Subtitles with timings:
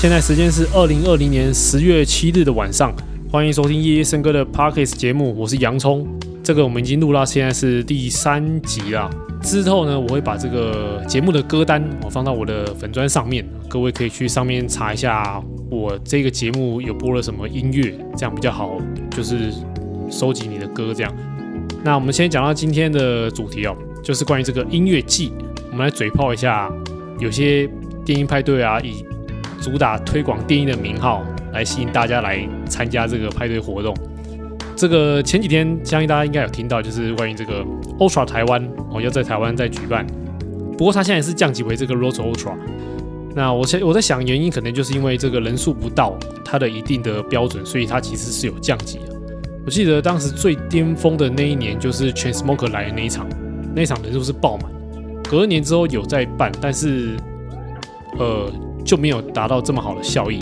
[0.00, 2.90] 现在时间是二零二零年十月七日的晚上，
[3.30, 6.08] 欢迎收听夜夜笙歌的 Parkes 节目，我是洋葱。
[6.42, 9.10] 这个我们已经录到现在是第三集了。
[9.42, 15.38] 之后呢，我会把这个节目的歌单我放到我的粉砖上面，各位可以去上面查一下
[15.70, 18.78] 我这个节目有播了什么音乐，这样比较好，
[19.10, 19.52] 就是
[20.08, 21.14] 收集你的歌这样。
[21.84, 25.30] 那我们先讲到今天的主题哦，就是关于这个音乐季，
[25.70, 26.72] 我们来嘴炮一下，
[27.18, 27.68] 有些
[28.02, 29.04] 电音派对啊，以
[29.60, 33.94] 主打推广电音的名号来吸引大家来参加这个派对活动。
[34.74, 37.64] 这个前几天相信大家应该有听到，就是关于这个
[37.98, 40.06] Ultra 台湾哦，要在台湾再举办。
[40.78, 42.54] 不过它现在是降级为这个 Road Ultra。
[43.34, 49.04] 那我现我在想，原因可能就是因为这个人数不到它的一定的标准，所以它其实是有降级的。
[49.66, 53.28] 我记得当时最巅峰的那一年，就是 Chainsmokers 来的那一场，
[53.74, 54.72] 那一场人数是爆满。
[55.28, 57.16] 隔年之后有再办，但是
[58.18, 58.50] 呃
[58.84, 60.38] 就没有达到这么好的效益。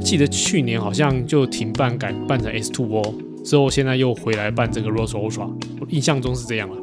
[0.00, 3.14] 记得去年好像就停办，改办成 S2O。
[3.44, 5.48] 之后现在又回来办这个 r o s e Ultra，
[5.80, 6.76] 我印象中是这样了。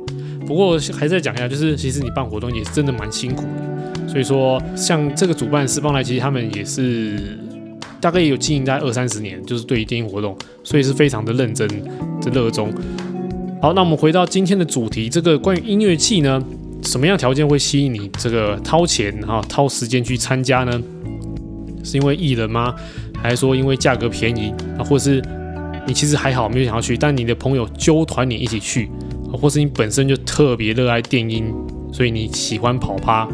[0.46, 4.08] 不过还是讲一下，就是其实你办活动也是真的蛮辛苦的。
[4.08, 7.38] 所以说，像这个主办四方来，其实他们也是
[8.00, 11.68] 大概也有经营在二三十年，就是对于电音活动，所以是非常的认真
[12.22, 12.72] 的热衷。
[13.62, 16.44] 好，那我们回到今天的主题，这个关于音乐季呢，
[16.84, 20.82] 什么样条件会吸引你这个掏钱哈掏时间去参加呢？
[21.84, 22.74] 是因为艺人吗？
[23.22, 25.22] 还是说因为价格便宜啊，或是？
[25.86, 28.90] 你其实还好，没有想要去，但你的朋友揪团你一起去，
[29.34, 31.54] 或是你本身就特别热爱电音，
[31.92, 33.28] 所以你喜欢跑趴。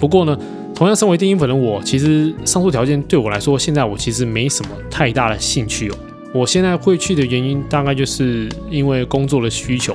[0.00, 0.34] 不过呢，
[0.74, 5.94] 同样身为电音粉的我，其实上述条件对我来说，现在我其实没什么太大的兴趣哦。
[6.32, 9.94] 我现在会去的原因，大概就是因为工作的需求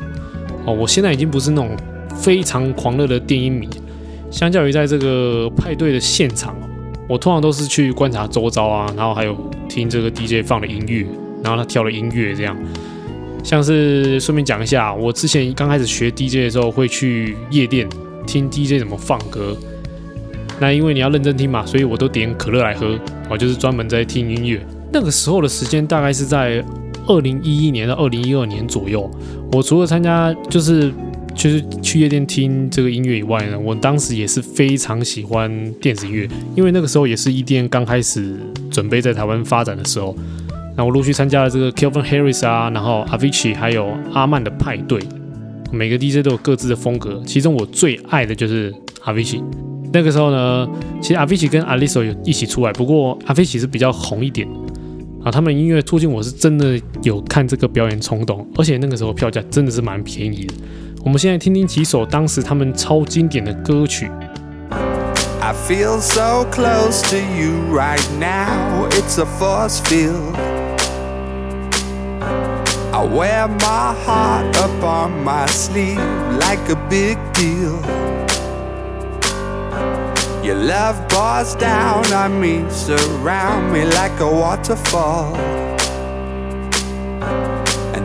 [0.68, 0.74] 哦。
[0.76, 1.76] 我现在已经不是那种
[2.16, 3.70] 非常狂热的电音迷，
[4.32, 6.56] 相较于在这个派对的现场，
[7.08, 9.36] 我通常都是去观察周遭啊，然后还有
[9.68, 11.06] 听这个 DJ 放的音乐。
[11.44, 12.56] 然后他跳的音乐这样，
[13.44, 17.86] 像是顺便讲一下，我之前刚开始学 DJ 的时候，会去夜店
[18.26, 19.54] 听 DJ 怎么放歌。
[20.58, 22.98] 那因为你要认真听嘛，所以我都点可乐来喝，
[23.30, 24.66] 我就是专门在听音乐。
[24.94, 26.64] 那个时候的时间大概是在
[27.08, 29.12] 二零一一年到二零一二年左右。
[29.52, 30.94] 我除了参加就是
[31.36, 38.38] 就是去夜店听这个音乐以外呢，我当时也是非常喜欢电子音乐，因为那个时候也是 EDM 刚开始
[38.72, 40.16] 准备在台湾发展的时候。
[40.76, 45.00] 那我陆续参加了这个 Kelvin Harris 啊，然后 Avicii 还有阿曼的派对，
[45.72, 47.22] 每个 DJ 都有各自的风格。
[47.28, 48.74] 其中我最爱的就是
[49.04, 49.44] Avicii。
[49.94, 50.68] 那个时候呢，
[51.00, 54.48] 其实 Avicii 跟 a l i s o 有一起出来，不过 Avicii 是比较红一点
[55.24, 55.30] 啊。
[55.30, 60.54] 他们音乐促进我是真的有看这个表演冲动，而且那个时候票价真的是蛮便宜的。
[61.05, 64.11] 我们现在听听几首当时他们超经典的歌曲。
[65.41, 70.37] I feel so close to you right now, it's a force field.
[72.93, 75.99] I wear my heart up on my sleeve
[76.39, 77.81] like a big deal.
[80.45, 85.52] Your love pours down on me, surround me like a waterfall.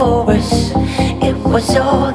[0.00, 0.72] Before us.
[1.22, 2.09] It was all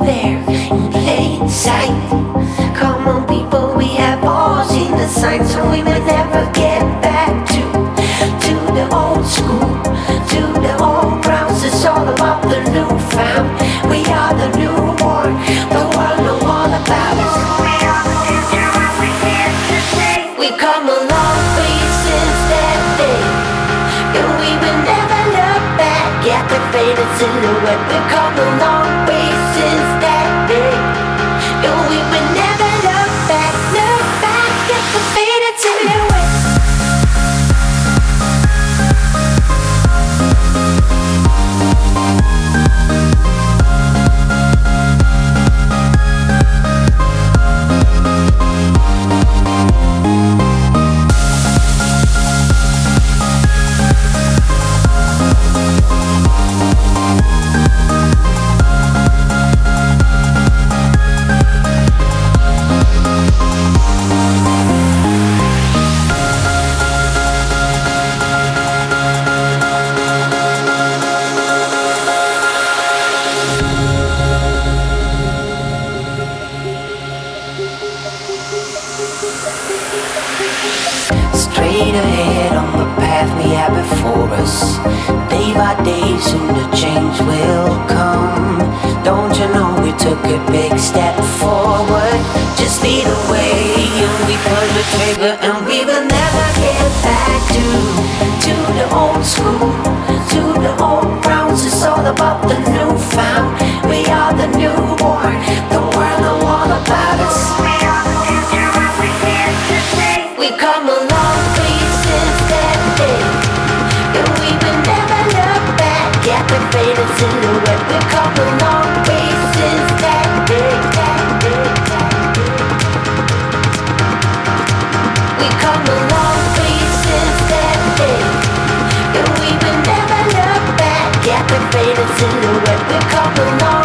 [132.18, 132.88] silhouette.
[132.90, 133.85] We come a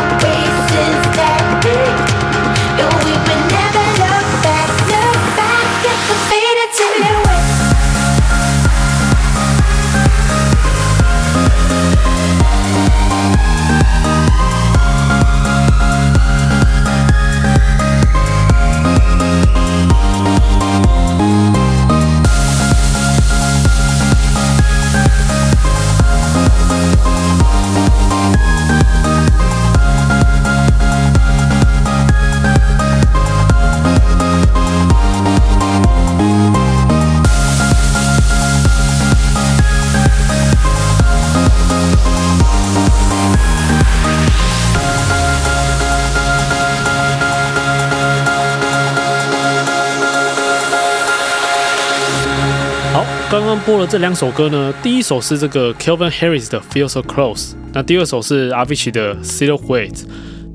[53.51, 60.05] 刚播了这两首歌呢，第一首是这个 Kelvin Harris 的 Feel So Close，那第二首是 Avicii 的 Silhouette。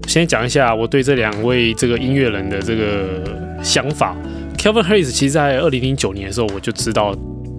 [0.08, 3.22] 先讲一下我对这两位这个音乐人的这个
[3.62, 4.16] 想法。
[4.58, 7.14] Kelvin Harris 其实在二零零九年的时候我就知道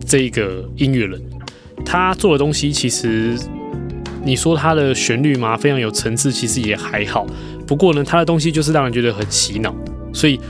[0.07, 1.23] 这个音乐人，
[1.85, 3.37] 他做的东西其实
[4.25, 7.27] 你说他的旋律嘛，非常有层次，其实也还好。
[7.67, 9.75] 不过呢，他的东西就是让人觉得很洗脑，
[10.15, 10.41] 所以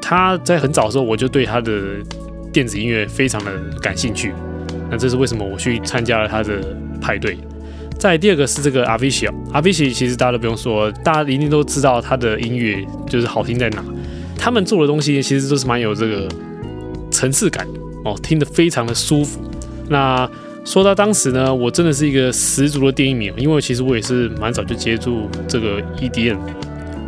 [0.00, 1.72] 他在很早的时候我就对他的
[2.58, 4.32] 电子音乐非常的感兴趣，
[4.90, 6.58] 那这是为什么我去参加了他的
[7.00, 7.38] 派对。
[7.96, 13.84] 再第二个是这个 avicii avici 其实大家都不用说，大家一定都知道他的音乐就是好听在哪。
[14.36, 16.28] 他们做的东西其实都是蛮有这个
[17.12, 17.64] 层次感
[18.04, 19.40] 哦，听得非常的舒服。
[19.88, 20.28] 那
[20.64, 26.38] 说到当时呢，我真的是一个十足的电音迷，因为其实我也是蛮早就接触这个 EDM，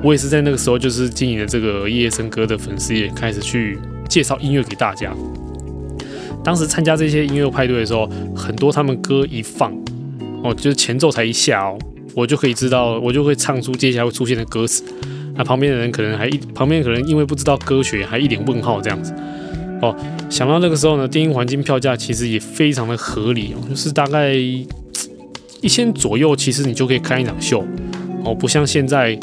[0.00, 5.12] 我也是在那个时候就是经营了这个夜夜笙歌的粉丝页，开始去介绍音乐给大家。
[6.42, 9.72] 当时参加这些音乐派对的时候，很多他们歌一放
[10.42, 11.78] 哦，就是前奏才一下哦，
[12.14, 14.82] 我就可以知道，我就会唱出接下来会出现的歌词。
[15.34, 19.14] 那旁边的人可能还一旁边可能因为不知道歌曲，还一脸问号这样子。
[19.82, 19.94] 哦，
[20.28, 24.66] 想到那个时候呢，电音环境票价其实也非常的合理哦，就是大概一
[25.68, 27.64] 千左右，其实你就可以看一场秀
[28.24, 29.18] 哦，不像现在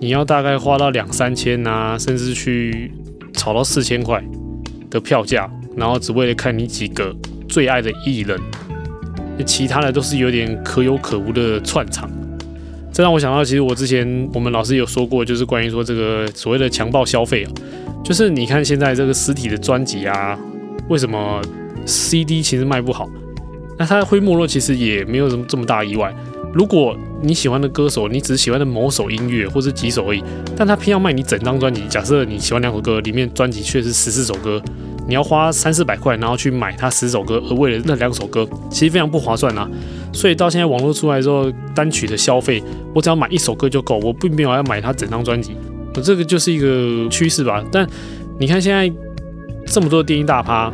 [0.00, 2.90] 你要大概花到两三千啊，甚至去
[3.32, 4.22] 炒到四千块
[4.90, 5.50] 的票价。
[5.78, 7.14] 然后只为了看你几个
[7.48, 8.38] 最爱的艺人，
[9.46, 12.10] 其他的都是有点可有可无的串场。
[12.92, 17.52] 这让我想到，其实我之前我们老师有说过，就是关于说这个所谓的强暴消费啊，
[18.04, 20.36] 就是你看现在这个实体的专辑啊，
[20.88, 21.40] 为什么
[21.86, 23.08] CD 其实卖不好？
[23.78, 26.12] 那它会没落，其实也没有什么这么大意外。
[26.52, 30.24] 如果你喜欢的歌手，你只是喜欢的某首音乐或者几首而已，
[30.56, 31.82] 但他偏要卖你整张专辑。
[31.88, 34.60] 假设你喜欢两首歌，里面专辑却是十四首歌。
[35.08, 39.66] 你要花三四百块，然后去买他十首歌，而为了那两首歌，其实非常不划算啊。
[40.12, 42.62] 所以到现在网络出来之后，单曲的消费，
[42.94, 45.56] 我只要买一首歌就够，我并没有要买他整张专辑。
[46.04, 47.64] 这个就是一个趋势吧。
[47.72, 47.88] 但
[48.38, 48.92] 你看现在
[49.66, 50.70] 这么多的电音大趴，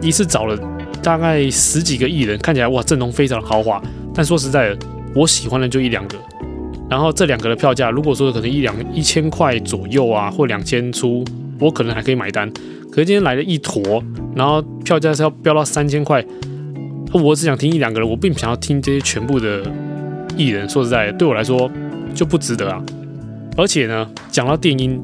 [0.00, 0.58] 一次找了
[1.00, 3.80] 大概十几个艺人，看起来哇阵容非常豪华。
[4.12, 4.78] 但说实在的，
[5.14, 6.18] 我喜欢的就一两个。
[6.90, 11.24] 然后这两个的票价，如果说可能一两一千块左右啊，或两千出，
[11.60, 12.52] 我可能还可以买单。
[12.92, 14.04] 可是今天来了一坨，
[14.36, 16.22] 然后票价是要飙到三千块，
[17.14, 19.62] 我只想听一两个人，我并不想要听这些全部的
[20.36, 20.68] 艺人。
[20.68, 21.70] 说实在的，对我来说
[22.14, 22.84] 就不值得啊。
[23.56, 25.00] 而且呢，讲到电音，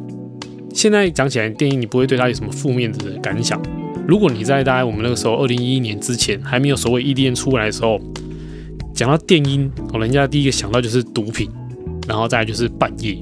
[0.75, 3.59] 现在讲起来电音，你不会对它有什么负面的感想。
[4.07, 7.99] 如果你在大概我们那个时候二零一一年之前还没有所谓 EDM 出来的时候，
[8.95, 11.51] 讲到电音，哦，人家第一个想到就是毒品，
[12.07, 13.17] 然后再来就是半夜，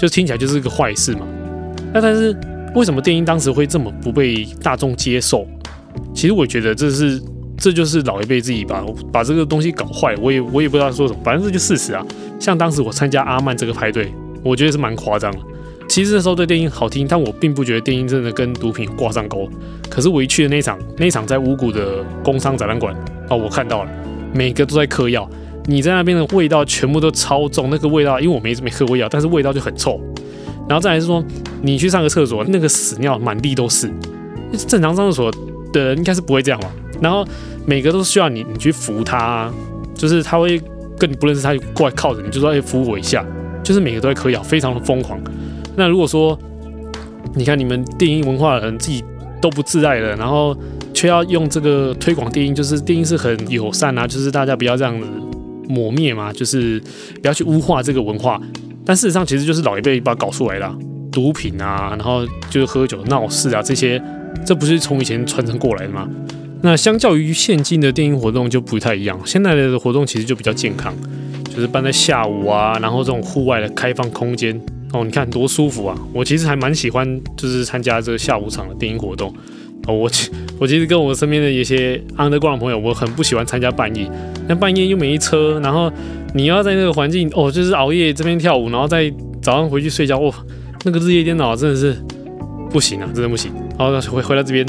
[0.00, 1.26] 就听起来就是个坏事嘛。
[1.92, 2.34] 那但是。
[2.76, 5.46] 为什么电音当时会这么不被大众接受？
[6.14, 7.18] 其实我觉得这是，
[7.56, 10.14] 这就是老一辈自己把把这个东西搞坏。
[10.20, 12.04] 我也我也不知道说什么，反正这就事实啊。
[12.38, 15.38] 像当时我参加阿曼这个派对，我觉得是蛮夸张的。
[15.88, 19.48] 其实那时候对电音好听，但我并不觉得电音真的跟毒品挂上钩。
[19.88, 22.94] 可是我一去的那一场，那一场在五股的工商展览馆
[23.30, 23.90] 哦，我看到了，
[24.34, 25.26] 每个都在嗑药。
[25.64, 29.98] 你在那边的味道全部都超重，那个味道，因为我没没喝过药，但是味道就很臭。
[30.68, 31.24] 然后再来是说，
[31.62, 33.90] 你去上个厕所，那个屎尿满地都是。
[34.66, 35.32] 正常上厕所
[35.72, 36.72] 的人应该是不会这样吧？
[37.00, 37.26] 然后
[37.66, 39.52] 每个都需要你，你去扶他，
[39.94, 40.60] 就是他会
[40.98, 43.24] 跟你不认识，他就过来靠着你，就说：“哎，扶我一下。”
[43.62, 45.20] 就是每个都在嗑药，非常的疯狂。
[45.76, 46.38] 那如果说，
[47.34, 49.04] 你看你们电音文化的人自己
[49.40, 50.56] 都不自爱的，然后
[50.94, 55.06] 却要用这个推广电音，就是电音是很友善啊，就是大家不要这样子
[55.68, 56.80] 抹灭嘛，就是
[57.20, 58.40] 不要去污化这个文化。
[58.86, 60.74] 但事实上，其实就是老一辈把它搞出来的，
[61.10, 64.00] 毒品啊，然后就是喝酒闹事啊，这些，
[64.46, 66.08] 这不是从以前传承过来的吗？
[66.62, 70.94] 那相较于现今的电音活动就不太一样，现在的活动其实就比较健康，
[71.52, 74.58] 就是办在下午啊，然后这种户外的开放空间
[74.92, 75.98] 哦，你看多舒服啊！
[76.12, 79.34] 我其实还蛮喜欢，就是参加这个下午场的电音活动
[79.88, 79.94] 哦。
[79.94, 80.10] 我
[80.60, 84.08] 我其实跟我身边的一些 underground 朋友，我很不喜欢参加半夜，
[84.48, 85.92] 那半夜又没车，然后。
[86.36, 90.30] 你要在那个环境哦，就是熬夜这边跳舞，然后再早上回去睡觉哦，
[90.84, 91.96] 那个日夜颠倒真的是
[92.70, 93.50] 不行啊，真的不行。
[93.78, 94.66] 然后回回到这边，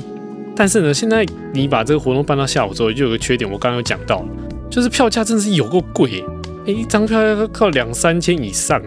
[0.55, 4.25] 但是呢，现在你把这个活动办到下午之后，就有个缺点，我刚刚有讲到，
[4.69, 6.23] 就是票价真的是有够贵，
[6.65, 8.81] 哎，一张票要靠两三千以上，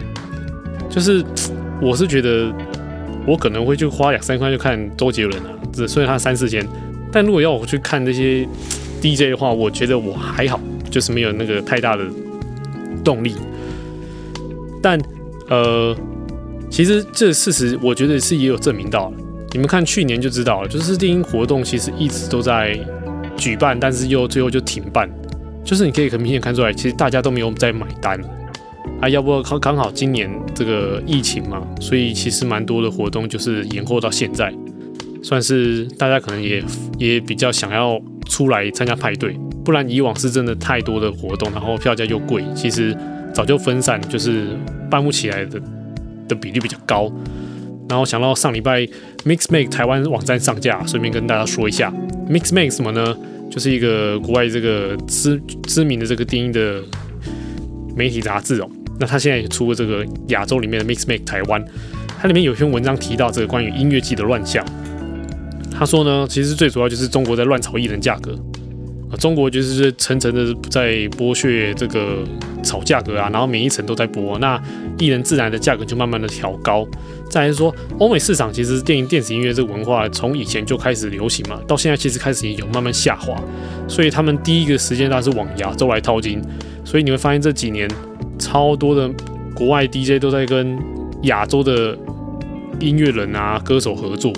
[0.89, 1.23] 就是
[1.79, 2.51] 我是觉得
[3.27, 6.67] 我可能会就花两三块就看周杰伦啊，只所以他三四千，
[7.11, 8.43] 但如果要我去看那些
[8.99, 10.59] DJ 的话，我觉得我还好，
[10.89, 12.03] 就是没有那个太大的。
[13.03, 13.35] 动力，
[14.81, 14.99] 但
[15.49, 15.95] 呃，
[16.69, 19.11] 其实这事实我觉得是也有证明到。
[19.51, 22.79] 你们看去年就知道了，就是电音活动其实一直都在
[23.35, 25.09] 举办，但是又最后就停办。
[25.63, 28.19] 就是你可以很明显看出来，其实大家都没有在买单
[29.01, 29.09] 啊。
[29.09, 34.53] 要不刚刚好今年这个疫情嘛，所以其实蛮多的活动就是延后到现在，
[35.21, 36.63] 算是大家可能也
[36.97, 39.37] 也比较想要出来参加派对。
[39.63, 42.95] 不然以往是真的太多的活动，然后票价又贵，其实
[43.33, 44.47] 早就分散，就是
[44.89, 45.61] 办不起来的
[46.27, 47.11] 的比例比较高。
[47.89, 48.81] 然后想到上礼拜
[49.25, 51.93] Mix Make 台湾网站上架，顺便跟大家说一下
[52.29, 53.15] Mix Make 什么呢？
[53.49, 56.81] 就是一个国外这个知知名的这个电音的
[57.95, 58.69] 媒体杂志哦。
[58.97, 61.61] 那他现在也出了这个亚洲里面的 Mix Make 台湾，
[62.17, 64.65] 它里面有一篇文章提到这个关于音乐季的乱象。
[65.69, 68.39] 他说呢，其实最主要就是中国在乱炒艺人价格
[69.17, 72.23] 中国就是层层的在剥削这个
[72.63, 74.61] 炒价格啊，然后每一层都在剥，那
[74.97, 76.87] 艺人自然的价格就慢慢的调高。
[77.29, 83.35] 再来说，欧美市场其实电影电子音乐这个文化从以前就开始流行嘛，到现在其实开始也有慢慢下滑，
[83.87, 86.41] 所以他们第一个时间段是往亚洲来淘金，
[86.83, 87.89] 所以你会发现这几年
[88.37, 89.09] 超多的
[89.53, 90.77] 国外 DJ 都在跟
[91.23, 91.97] 亚洲的
[92.79, 94.33] 音乐人啊歌手合作。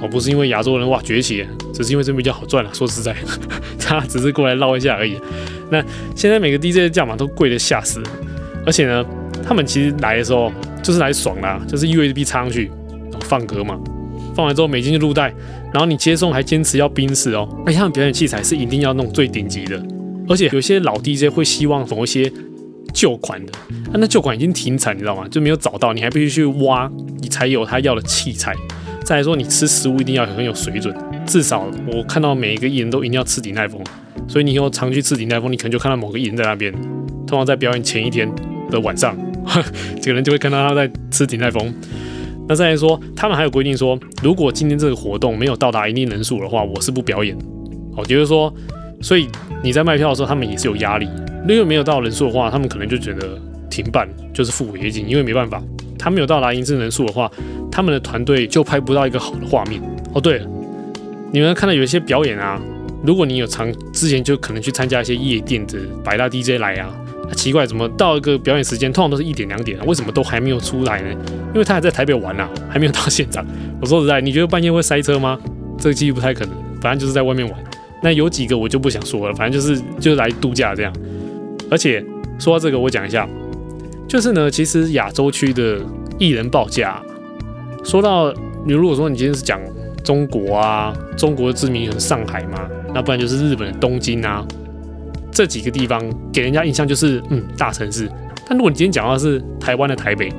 [0.00, 2.70] 哦，不是因为亚洲人哇崛起，只是因为这边比较好赚了。
[2.72, 3.14] 说实在，
[3.78, 5.18] 他只是过来捞一下而已。
[5.70, 5.82] 那
[6.14, 8.02] 现在每个 DJ 的价码都贵得吓死，
[8.64, 9.04] 而且呢，
[9.46, 10.52] 他们其实来的时候
[10.82, 12.70] 就是来爽啦，就是 USB 插上去，
[13.22, 13.78] 放歌嘛，
[14.34, 15.34] 放完之后美金就入袋，
[15.72, 19.82] 然后你接送还坚持要冰室哦，而且他们表演器材是一定要弄最顶级的，
[20.28, 22.32] 而且有些老 DJ 会希望某一些
[22.94, 23.52] 旧款的，
[23.90, 25.26] 啊、那旧款已经停产，你知道吗？
[25.28, 26.90] 就没有找到，你还必须去挖，
[27.20, 28.54] 你才有他要的器材。
[29.08, 30.94] 再来说，你吃食物一定要很有水准，
[31.26, 33.82] 至少我看到每一个艺人都一定要吃鼎泰丰，
[34.28, 36.70] 所以你以后常去吃鼎泰丰，你可能就看到某个艺人在那边，
[37.26, 38.30] 通常在表演前一天
[38.70, 39.16] 的晚上，
[40.02, 41.72] 这个人就会看到他在吃鼎泰丰。
[42.46, 47.34] 那再来说，他们还有规定说，如果今天这个活动没有到达一定人数的话，我是不表演。
[47.96, 48.52] 哦，就是说，
[49.00, 49.26] 所以
[49.62, 51.08] 你在卖票的时候，他们也是有压力，
[51.48, 55.62] 如果没有到人数的话，他们可能就觉得停办就是付违约金，因为没办法，
[55.98, 57.30] 他没有到达一定人数的话。
[57.70, 59.80] 他们的团队就拍不到一个好的画面
[60.12, 60.20] 哦。
[60.20, 60.46] 对了，
[61.30, 62.60] 你们看到有一些表演啊，
[63.04, 66.90] 如果你有常之前就可能去参加一些夜店的百大 DJ 来啊，
[67.30, 69.84] 啊，奇怪，怎么到一个表演时间通常都是一点两点啊？
[69.86, 71.10] 为什么都还没有出来呢？
[71.52, 73.46] 因为他还在台北玩啊，还没有到现场。
[73.80, 75.38] 我说实在，你觉得半夜会塞车吗？
[75.78, 77.56] 这个几率不太可能，反正就是在外面玩。
[78.02, 80.92] 那有几个我就不想说了，反正就是就是来度假这样。
[81.70, 82.04] 而且
[82.40, 83.28] 说到这个，我讲一下，
[84.08, 85.78] 就是呢，其实亚洲区的
[86.18, 87.00] 艺人报价。
[87.84, 88.32] 说到
[88.66, 89.60] 你，如果说你今天是讲
[90.02, 94.44] 中国啊，中国的知名是上海嘛，那不然就是日本的东京啊，
[95.30, 98.10] 这几个地方给人家印象就是嗯大城市。
[98.46, 100.32] 但如果你今天讲到是台湾的台北，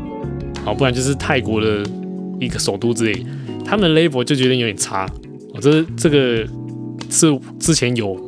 [0.65, 1.83] 好，不然就是泰国的
[2.39, 3.25] 一个首都之类，
[3.63, 5.05] 他们的 level 就觉得有点差。
[5.53, 6.43] 哦，这这个
[7.09, 8.19] 是之前有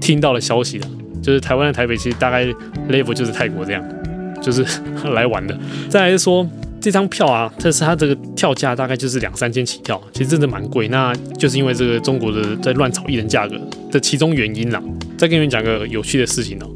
[0.00, 0.86] 听到的消息的，
[1.22, 2.44] 就是台湾的台北其实大概
[2.90, 3.82] level 就是泰国这样，
[4.42, 4.66] 就是
[5.14, 5.58] 来玩的。
[5.88, 6.46] 再来说。
[6.84, 10.88] 这张票啊，特是它这个票价大概就是两三千起跳，其实真的蛮贵。
[10.88, 13.56] 那就是因为这个中国的在乱炒艺人价格
[13.88, 14.82] 的其中原因啦。
[15.16, 16.66] 再跟你们讲个有趣的事情哦，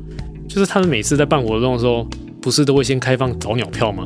[0.47, 2.09] 就是他们每次在办活动的时候，
[2.41, 4.05] 不是都会先开放早鸟票吗？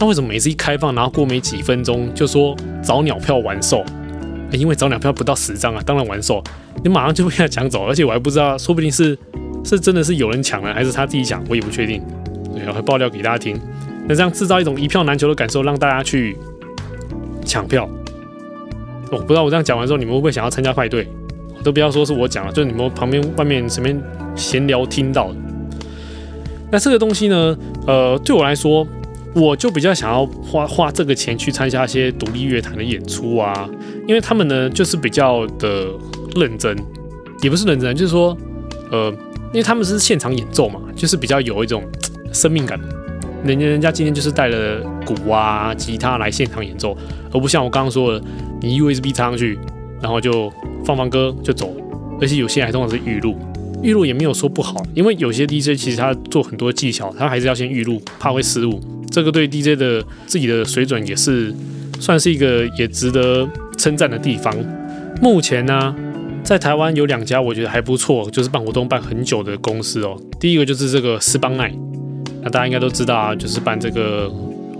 [0.00, 3.84] 那为什么每次一开放，然后过没几分钟就说早鸟票完售？
[4.52, 6.42] 因为早鸟票不到十张啊，当然完售，
[6.82, 9.14] 你马上就被他抢走，而且我还不知道，说不定是
[9.62, 12.02] 是真的是有人抢了，还是他自己抢，我也不确定。
[12.56, 13.60] 对，我会爆料给大家听。
[14.08, 16.36] 那这样制造一种一票难求的感受，让大家去
[17.44, 17.88] 抢票。
[19.12, 21.06] 我不知道我这样讲完之后，你们会不会想要参加派对？
[21.62, 23.88] 都不要说是我讲了，就是你们旁边外面什么
[24.34, 25.36] 闲聊听到的。
[26.70, 28.86] 那这个东西呢，呃，对我来说，
[29.34, 33.68] 我就比较想要花花这个钱去参加一些独立乐坛的演出啊，
[34.06, 35.88] 因为他们呢就是比较的
[36.36, 36.76] 认真，
[37.42, 38.36] 也不是认真，就是说，
[38.90, 39.10] 呃，
[39.52, 41.82] 因为他们是现场演奏嘛，就是比较有一种
[42.36, 42.78] 生命感。
[43.44, 46.96] 人家人家今天就是带了鼓啊、吉他来现场演奏，
[47.32, 48.24] 而不像我刚刚说的，
[48.60, 49.58] 你 USB 插上去，
[50.02, 50.52] 然后就
[50.84, 51.74] 放放歌就走。
[52.20, 53.36] 而且有些还通常是预录，
[53.82, 58.80] 预录也没有说不好，因为有些 DJ 其实他做很多技巧，他还是要先预录，怕会失误。
[59.10, 61.54] 这个对 DJ 的自己的水准也是
[62.00, 64.52] 算是一个也值得称赞的地方。
[65.22, 65.94] 目前呢，
[66.42, 70.18] 在台湾有两家我觉得还不错，就是办活动办很久的公司哦。
[70.40, 71.72] 第一个就是这个斯邦奈。
[72.46, 74.32] 那大家应该都知道啊，就是办这个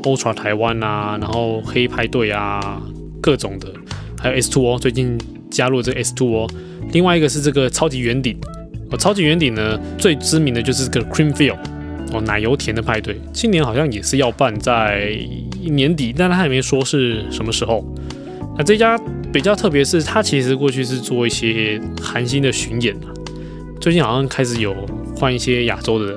[0.04, 2.80] Ultra 台湾啊，然后黑派对啊，
[3.20, 3.66] 各种的，
[4.16, 5.18] 还有 S Two 哦最近
[5.50, 6.50] 加入这个 S Two 哦。
[6.92, 8.38] 另外一个是这个超级圆顶
[8.92, 11.58] 哦，超级圆顶呢最知名的就是这个 Creamfield
[12.12, 15.10] 哦，奶油甜的派对，今年好像也是要办在
[15.64, 17.84] 年底，但他还没说是什么时候。
[18.56, 18.96] 那这家
[19.32, 23.10] 比较特别，是他其实过去是做一些韩星的巡演啊，
[23.80, 24.72] 最近好像开始有
[25.16, 26.16] 换一些亚洲的。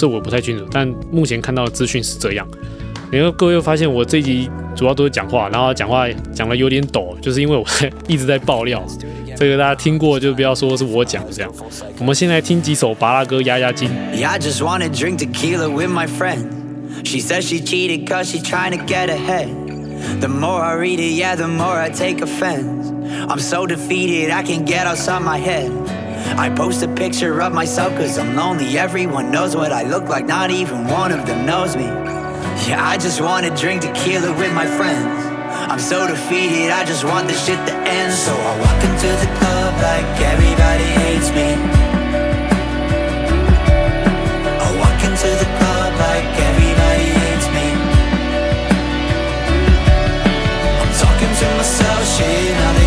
[0.00, 2.48] 这我不太清楚，但目前看到的资讯是这样。
[3.10, 7.64] 然后各位又发现我这一集主要都是讲话，然后讲话讲的有点抖，就是因为我
[8.08, 8.82] 一直在爆料。
[9.36, 11.52] 这个大家听过就不要说是我讲的这样。
[11.98, 13.90] 我们先来听几首巴拉歌压压惊。
[14.12, 14.38] I
[26.48, 30.50] post a picture of myself cause I'm lonely Everyone knows what I look like, not
[30.50, 31.84] even one of them knows me
[32.66, 35.30] Yeah, I just wanna drink tequila with my friends.
[35.70, 38.12] I'm so defeated, I just want this shit to end.
[38.12, 41.48] So I walk into the club like everybody hates me.
[44.64, 47.66] I walk into the club like everybody hates me.
[50.80, 52.79] I'm talking to myself, shit,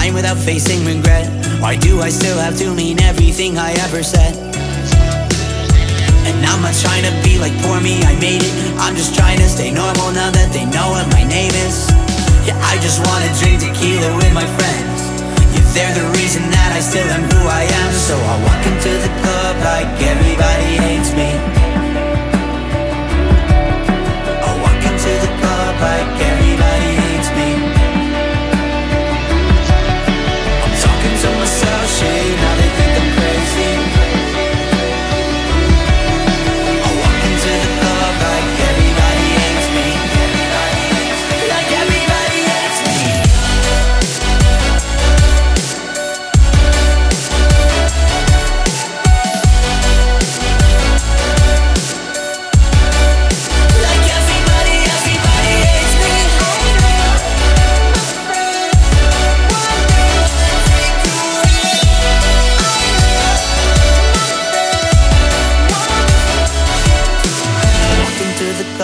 [0.00, 1.26] time without facing regret.
[1.60, 4.32] Why do I still have to mean everything I ever said?
[6.28, 8.54] And I'm not trying to be like poor me, I made it.
[8.80, 11.76] I'm just trying to stay normal now that they know what my name is.
[12.46, 14.98] Yeah, I just wanna drink tequila with my friends.
[15.52, 17.92] Yeah, they're the reason that I still am who I am.
[18.08, 21.28] So I walk into the club like everybody hates me.
[24.48, 26.29] I walk into the club like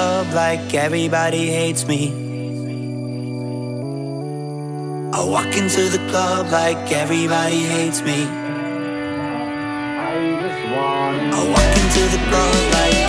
[0.06, 2.02] club like everybody hates me.
[5.18, 8.20] I walk into the club like everybody hates me.
[11.38, 13.05] I walk into the club like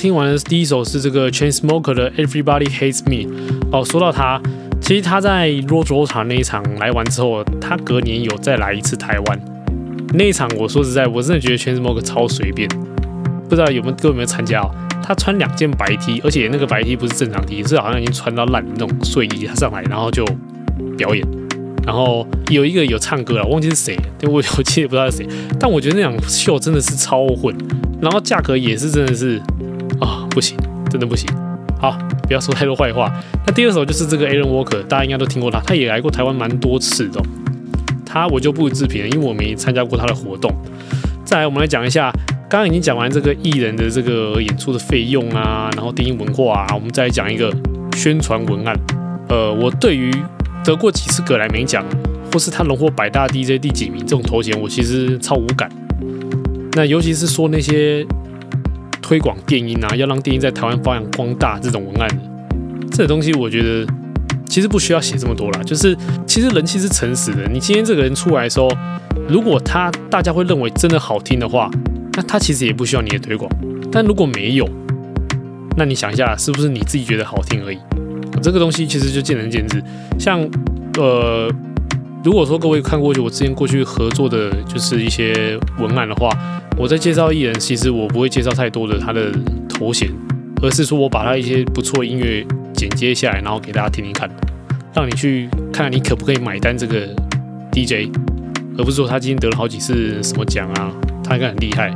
[0.00, 3.30] 听完的第一首是这个 Chainsmoker 的 Everybody Hates Me。
[3.70, 4.40] 哦，说到他，
[4.80, 9.40] 其实他在 Roadrunner 那一场来完之后，他隔年有再来一次台湾。
[10.14, 12.66] 那一场我说实在，我真的觉得 Chainsmoker 超随便，
[13.46, 14.70] 不知道有没有各位有没有参加哦？
[15.02, 20.24] 他穿两件白 T，而且那个白 T 不是正常 T，是好像已经穿到烂的那种睡衣，他上来然后就
[20.96, 21.22] 表演。
[21.84, 25.28] 然后有一个有唱歌了，忘记是谁，我我记得不知道是谁。
[25.58, 27.54] 但我觉得那场秀真的是超混，
[28.00, 29.38] 然后价格也是真的是
[30.00, 30.56] 啊、不行，
[30.90, 31.28] 真的不行。
[31.78, 33.10] 好，不要说太多坏话。
[33.46, 37.20] 那第二首就是这个 Alan Walker，大家应该都听过他，他也来过台湾蛮多次的。
[38.04, 40.52] 他我就不置评了，因为我没参加过他的活动。
[41.24, 42.10] 再来，我们来讲一下，
[42.48, 47.54] 刚刚已经讲完这个艺人的这个演出的费用啊，然后电影文化啊，我们再来讲一个
[47.94, 48.76] 宣传文案。
[49.28, 50.12] 呃，我对于
[50.64, 51.84] 得过几次格莱美奖，
[52.32, 55.70] 或是他荣获百大 DJ 第几名这种头衔，我其实超无感。
[56.72, 58.04] 那尤其是说那些
[59.10, 62.08] 推广电音啊，要让电音在台湾发扬光大这种文案，
[62.92, 63.84] 这个东西我觉得
[64.46, 65.60] 其实不需要写这么多啦。
[65.64, 68.70] 就是其实人气是诚实的，你今天这个人出来的时候，
[69.28, 71.68] 如果他大家会认为真的好听的话，
[72.12, 73.50] 那他其实也不需要你的推广。
[73.90, 74.64] 但如果没有，
[75.76, 77.78] 那你想一下，是不是你自己觉得好听而已？
[78.40, 79.82] 这个东西其实就见仁见智，
[80.20, 80.40] 像
[80.98, 81.50] 呃，
[82.22, 86.28] 如果说各位看过去我之前过去合作的，就是一些文案的话，
[86.76, 89.32] 我在介绍艺人，其实我不会介绍太多的他的
[89.68, 90.10] 头衔，
[90.62, 94.28] 而是说我把他一些不错音乐剪接下来，然后给大家听听看，
[94.94, 97.08] 让你去看看你可不可以买单这个
[97.72, 98.10] DJ，
[98.76, 100.92] 而不是说他今天得了好几次什么奖啊，
[101.24, 101.90] 他应该很厉害，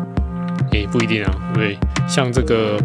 [0.72, 1.78] 也不一定啊，对不对？
[2.08, 2.78] 像这个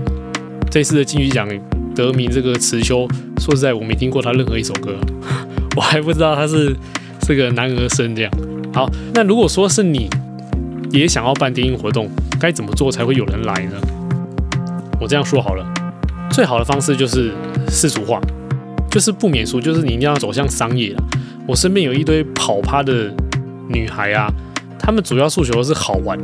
[0.69, 1.47] 这次的金曲奖。
[1.95, 3.05] 得名这个辞修，
[3.39, 4.95] 说实在，我没听过他任何一首歌，
[5.75, 6.73] 我还不知道他是
[7.29, 8.31] 这个男儿身这样。
[8.73, 10.09] 好，那如果说是你
[10.89, 13.73] 也想要办电音活动，该怎么做才会有人来呢？
[14.99, 15.63] 我这样说好了，
[16.31, 17.31] 最好的方式就是
[17.69, 18.19] 世俗化，
[18.89, 21.03] 就是不免俗，就是你一定要走向商业了。
[21.45, 23.13] 我身边有一堆跑趴的
[23.67, 24.27] 女孩啊，
[24.79, 26.17] 她们主要诉求的是好玩，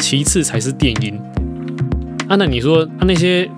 [0.00, 1.18] 其次才是电音。
[2.28, 3.48] 啊，那你说啊那些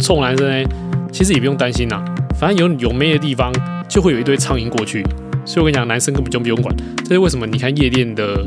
[0.00, 0.68] 臭男生呢？
[1.12, 2.04] 其实也不用担心呐，
[2.40, 3.52] 反正有有妹的地方
[3.88, 5.04] 就会有一堆苍蝇过去，
[5.50, 6.72] 所以我跟你讲，男生根本就不用管。
[6.98, 7.44] 这是为什么？
[7.44, 8.46] 你看夜店的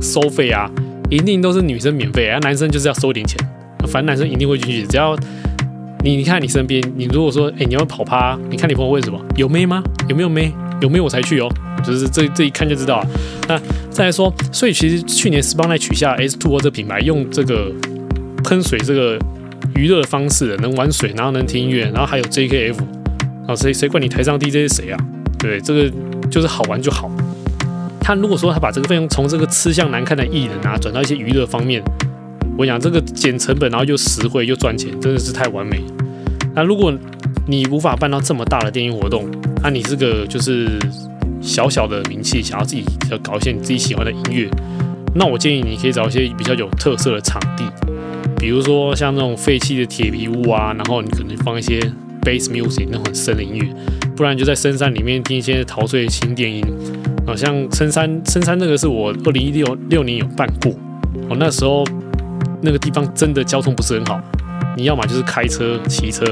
[0.00, 0.70] 收费啊，
[1.10, 3.36] 一定都是女生免费，而男生就是要收一点钱。
[3.88, 5.16] 反正男生一定会进去，只要
[6.04, 9.20] 你你看你身边，你如果说哎你要跑趴，你看你朋友问什么？
[9.34, 9.82] 有妹吗？
[10.08, 10.52] 有没有妹？
[10.80, 11.52] 有妹我才去哦。
[11.84, 13.06] 就是这这一看就知道啊。
[13.48, 17.72] 那再来说，所以其实去年 Spotlight 取下 S2O 这品牌，用这个
[18.44, 19.18] 喷水这个。
[19.76, 22.76] 娱乐的方式，能玩水，然后能听音乐，然后还有 JKF，
[23.48, 24.96] 啊，谁谁管你台上 DJ 是谁啊？
[25.36, 25.90] 对，这个
[26.34, 27.08] 就是好玩就好。
[28.00, 31.80] 他如果说他把这个费用从这个吃相难看的艺人啊，转到一些娱乐方面，
[32.58, 35.80] 我讲这个减成本，然后又实惠又赚钱，真的是太完美。
[36.52, 36.92] 那如果
[37.46, 39.30] 你无法办到这么大的电音活动，
[39.62, 40.76] 那你这个就是
[41.40, 44.50] 小小的名气，想要自己要搞一些你自己喜欢的音乐，
[45.14, 47.64] 那我建议你可以找一些比较有特色的场地。
[48.36, 51.80] 比如说像那种废弃的铁皮屋啊，然后你可能放一些
[52.22, 53.66] bass music 那种很深的音乐，
[54.16, 56.64] 不然就在深山里面听一些陶醉的轻电音
[57.26, 57.34] 啊。
[57.34, 60.72] 像深山，深山那个是我二零一六六年有办过，
[61.28, 61.84] 哦，那时候
[62.60, 64.20] 那个地方真的交通不是很好，
[64.76, 66.24] 你要么就是开车、骑车，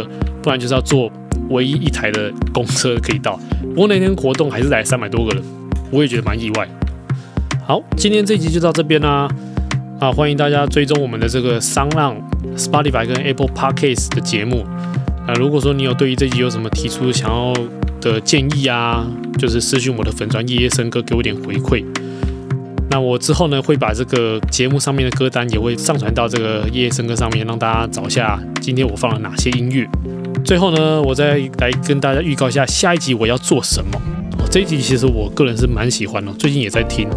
[0.43, 1.11] 不然就是要坐
[1.51, 3.39] 唯一一台的公车可以到。
[3.61, 5.43] 不过那天活动还是来三百多个人，
[5.91, 6.69] 我也觉得蛮意外。
[7.65, 9.29] 好，今天这集就到这边啦。
[10.01, 12.17] 啊，欢迎大家追踪我们的这个桑浪、
[12.57, 14.65] Spotify 跟 Apple Podcast 的节目。
[15.27, 17.55] 那，如果说你有对于这集有什么提出想要
[18.01, 19.07] 的建议啊，
[19.39, 21.85] 就是私讯我的粉专夜夜笙歌，给我点回馈。
[22.91, 29.89] 那我之后呢，会把这个节目上面的歌单也会上传到这个夜夜笙歌上面，让大家找一下今天我放了哪些音乐。
[30.45, 34.01] 最后呢，我再来跟大家预告一下下一集我要做什么。
[34.51, 37.09] 这一集其实我个人是蛮喜欢的，最近也在听。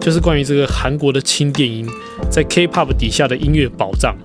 [0.00, 1.86] 就是关于这个韩国的轻电音
[2.30, 4.16] 在 K-pop 底下的音乐宝藏。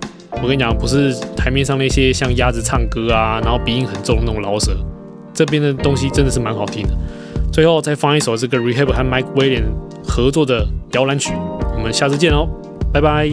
[0.45, 4.77] 我跟你讲不是台面上那些像鸭子唱歌啊然后鼻音很重那种老舍
[5.33, 6.93] 这边的东西真的是蛮好听的。
[7.51, 9.63] 最后再放一首这个 rehab 和 mike william
[10.07, 11.33] 合作的摇篮曲
[11.75, 12.47] 我们下次见哦。
[12.93, 13.27] 拜拜。